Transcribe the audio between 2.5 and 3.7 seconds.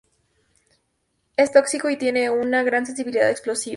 gran sensibilidad explosiva.